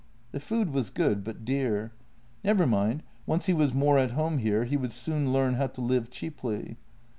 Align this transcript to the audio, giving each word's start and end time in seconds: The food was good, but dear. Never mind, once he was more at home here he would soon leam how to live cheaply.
The 0.31 0.39
food 0.39 0.71
was 0.73 0.89
good, 0.89 1.23
but 1.23 1.45
dear. 1.45 1.91
Never 2.43 2.65
mind, 2.65 3.03
once 3.27 3.45
he 3.45 3.53
was 3.53 3.71
more 3.71 3.99
at 3.99 4.09
home 4.17 4.39
here 4.39 4.63
he 4.65 4.75
would 4.75 4.91
soon 4.93 5.31
leam 5.31 5.53
how 5.53 5.67
to 5.67 5.81
live 5.81 6.09
cheaply. 6.09 6.77